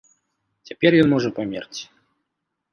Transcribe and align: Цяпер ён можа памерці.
Цяпер 0.69 0.91
ён 1.01 1.07
можа 1.13 1.29
памерці. 1.37 1.83